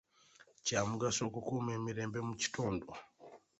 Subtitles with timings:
[0.65, 2.87] Kya mugaso okukuuma emirembe mu kitundu.